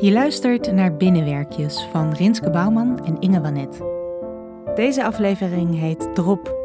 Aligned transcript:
Je 0.00 0.12
luistert 0.12 0.72
naar 0.72 0.96
Binnenwerkjes 0.96 1.88
van 1.92 2.12
Rinske 2.12 2.50
Bouwman 2.50 3.06
en 3.06 3.20
Inge 3.20 3.40
Wanet. 3.40 3.80
Deze 4.74 5.04
aflevering 5.04 5.78
heet 5.78 6.14
Drop. 6.14 6.56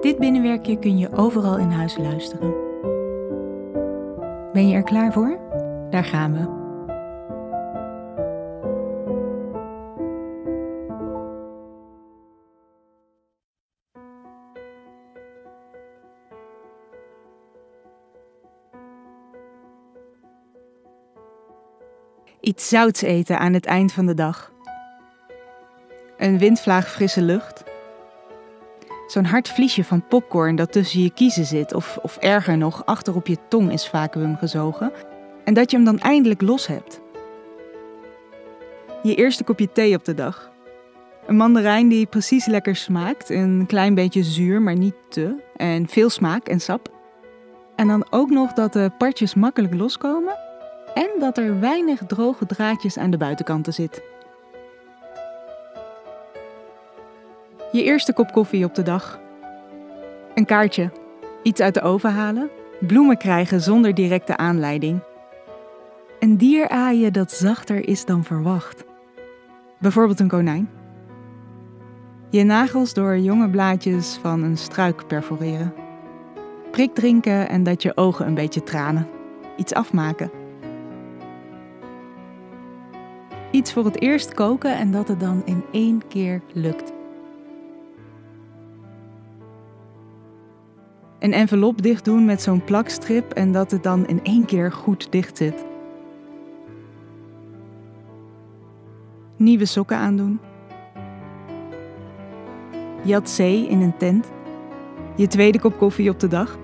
Dit 0.00 0.18
binnenwerkje 0.18 0.78
kun 0.78 0.98
je 0.98 1.16
overal 1.16 1.58
in 1.58 1.70
huis 1.70 1.96
luisteren. 1.96 2.54
Ben 4.52 4.68
je 4.68 4.74
er 4.74 4.82
klaar 4.82 5.12
voor? 5.12 5.38
Daar 5.90 6.04
gaan 6.04 6.32
we. 6.32 6.57
Iets 22.40 22.68
zouts 22.68 23.02
eten 23.02 23.38
aan 23.38 23.52
het 23.52 23.66
eind 23.66 23.92
van 23.92 24.06
de 24.06 24.14
dag. 24.14 24.52
Een 26.16 26.38
windvlaag 26.38 26.90
frisse 26.90 27.22
lucht. 27.22 27.64
Zo'n 29.06 29.24
hard 29.24 29.48
vliesje 29.48 29.84
van 29.84 30.06
popcorn 30.08 30.56
dat 30.56 30.72
tussen 30.72 31.02
je 31.02 31.10
kiezen 31.10 31.44
zit, 31.44 31.74
of, 31.74 31.98
of 32.02 32.16
erger 32.16 32.56
nog, 32.56 32.86
achter 32.86 33.14
op 33.14 33.26
je 33.26 33.36
tong 33.48 33.72
is 33.72 33.88
vacuüm 33.88 34.36
gezogen. 34.36 34.92
En 35.44 35.54
dat 35.54 35.70
je 35.70 35.76
hem 35.76 35.86
dan 35.86 35.98
eindelijk 35.98 36.42
los 36.42 36.66
hebt. 36.66 37.00
Je 39.02 39.14
eerste 39.14 39.44
kopje 39.44 39.72
thee 39.72 39.94
op 39.94 40.04
de 40.04 40.14
dag. 40.14 40.50
Een 41.26 41.36
mandarijn 41.36 41.88
die 41.88 42.06
precies 42.06 42.46
lekker 42.46 42.76
smaakt, 42.76 43.30
een 43.30 43.64
klein 43.66 43.94
beetje 43.94 44.22
zuur, 44.22 44.62
maar 44.62 44.76
niet 44.76 44.96
te. 45.08 45.34
En 45.56 45.88
veel 45.88 46.10
smaak 46.10 46.48
en 46.48 46.60
sap. 46.60 46.92
En 47.76 47.88
dan 47.88 48.06
ook 48.10 48.30
nog 48.30 48.52
dat 48.52 48.72
de 48.72 48.90
partjes 48.98 49.34
makkelijk 49.34 49.74
loskomen 49.74 50.46
en 50.98 51.10
dat 51.18 51.38
er 51.38 51.60
weinig 51.60 52.00
droge 52.06 52.46
draadjes 52.46 52.98
aan 52.98 53.10
de 53.10 53.16
buitenkanten 53.16 53.72
zit. 53.72 54.02
Je 57.72 57.82
eerste 57.82 58.12
kop 58.12 58.32
koffie 58.32 58.64
op 58.64 58.74
de 58.74 58.82
dag. 58.82 59.20
Een 60.34 60.44
kaartje, 60.44 60.90
iets 61.42 61.60
uit 61.60 61.74
de 61.74 61.80
oven 61.80 62.12
halen, 62.12 62.50
bloemen 62.80 63.16
krijgen 63.16 63.60
zonder 63.60 63.94
directe 63.94 64.36
aanleiding. 64.36 65.00
Een 66.18 66.36
dier 66.36 66.68
aaien 66.68 67.12
dat 67.12 67.32
zachter 67.32 67.88
is 67.88 68.04
dan 68.04 68.24
verwacht. 68.24 68.84
Bijvoorbeeld 69.78 70.20
een 70.20 70.28
konijn. 70.28 70.70
Je 72.30 72.44
nagels 72.44 72.94
door 72.94 73.18
jonge 73.18 73.50
blaadjes 73.50 74.18
van 74.22 74.42
een 74.42 74.56
struik 74.56 75.06
perforeren. 75.06 75.74
Prik 76.70 76.94
drinken 76.94 77.48
en 77.48 77.62
dat 77.62 77.82
je 77.82 77.96
ogen 77.96 78.26
een 78.26 78.34
beetje 78.34 78.62
tranen. 78.62 79.08
Iets 79.56 79.74
afmaken. 79.74 80.37
Iets 83.50 83.72
voor 83.72 83.84
het 83.84 84.00
eerst 84.00 84.34
koken 84.34 84.76
en 84.76 84.90
dat 84.90 85.08
het 85.08 85.20
dan 85.20 85.42
in 85.44 85.64
één 85.72 86.02
keer 86.08 86.42
lukt. 86.52 86.92
Een 91.18 91.32
envelop 91.32 91.82
dicht 91.82 92.04
doen 92.04 92.24
met 92.24 92.42
zo'n 92.42 92.64
plakstrip 92.64 93.32
en 93.32 93.52
dat 93.52 93.70
het 93.70 93.82
dan 93.82 94.06
in 94.06 94.20
één 94.22 94.44
keer 94.44 94.72
goed 94.72 95.12
dicht 95.12 95.36
zit. 95.36 95.64
Nieuwe 99.36 99.64
sokken 99.64 99.96
aandoen. 99.96 100.40
Jat 103.02 103.30
zee 103.30 103.68
in 103.68 103.80
een 103.80 103.96
tent. 103.96 104.30
Je 105.16 105.26
tweede 105.26 105.60
kop 105.60 105.78
koffie 105.78 106.10
op 106.10 106.20
de 106.20 106.28
dag. 106.28 106.58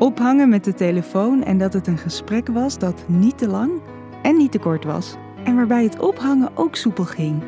Ophangen 0.00 0.48
met 0.48 0.64
de 0.64 0.74
telefoon 0.74 1.42
en 1.42 1.58
dat 1.58 1.72
het 1.72 1.86
een 1.86 1.98
gesprek 1.98 2.48
was 2.48 2.78
dat 2.78 3.04
niet 3.06 3.38
te 3.38 3.48
lang 3.48 3.70
en 4.22 4.36
niet 4.36 4.52
te 4.52 4.58
kort 4.58 4.84
was. 4.84 5.14
En 5.44 5.56
waarbij 5.56 5.82
het 5.82 5.98
ophangen 5.98 6.50
ook 6.54 6.76
soepel 6.76 7.04
ging. 7.04 7.42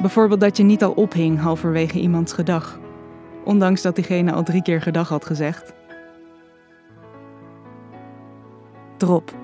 Bijvoorbeeld 0.00 0.40
dat 0.40 0.56
je 0.56 0.62
niet 0.62 0.84
al 0.84 0.92
ophing 0.92 1.40
halverwege 1.40 2.00
iemands 2.00 2.32
gedag. 2.32 2.78
Ondanks 3.44 3.82
dat 3.82 3.94
diegene 3.94 4.32
al 4.32 4.42
drie 4.42 4.62
keer 4.62 4.82
gedag 4.82 5.08
had 5.08 5.24
gezegd. 5.24 5.72
Drop. 8.96 9.43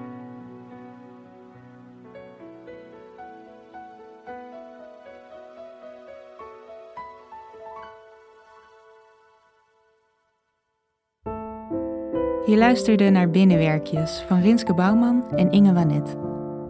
Je 12.51 12.57
luisterde 12.57 13.11
naar 13.11 13.31
Binnenwerkjes 13.31 14.25
van 14.27 14.41
Rinske 14.41 14.75
Bouwman 14.75 15.25
en 15.37 15.51
Inge 15.51 15.73
Wanet. 15.73 16.17